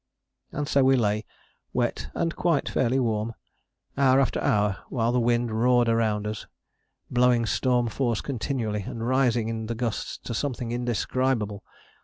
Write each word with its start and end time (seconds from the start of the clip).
And 0.51 0.67
so 0.67 0.83
we 0.83 0.95
lay, 0.95 1.25
wet 1.73 2.09
and 2.15 2.35
quite 2.35 2.67
fairly 2.67 2.97
warm, 2.99 3.35
hour 3.95 4.19
after 4.19 4.41
hour 4.41 4.77
while 4.89 5.11
the 5.11 5.19
wind 5.19 5.51
roared 5.51 5.87
round 5.87 6.25
us, 6.25 6.47
blowing 7.11 7.45
storm 7.45 7.85
force 7.85 8.19
continually 8.19 8.81
and 8.81 9.07
rising 9.07 9.47
in 9.47 9.67
the 9.67 9.75
gusts 9.75 10.17
to 10.17 10.33
something 10.33 10.71
indescribable. 10.71 11.63